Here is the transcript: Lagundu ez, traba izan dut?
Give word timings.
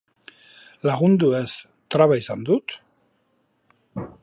Lagundu 0.89 1.29
ez, 1.41 1.51
traba 1.95 2.19
izan 2.23 2.47
dut? 2.49 2.77